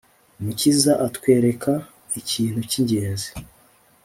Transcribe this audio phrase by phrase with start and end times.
[0.39, 1.71] Umukiza atwereka
[2.19, 3.29] ikintu cyingenzi